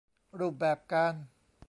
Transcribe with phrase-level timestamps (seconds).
[0.39, 1.13] รูปแบบการ